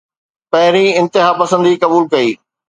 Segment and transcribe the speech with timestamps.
[0.53, 2.29] پهرين انتهاپسندي قبول ڪئي.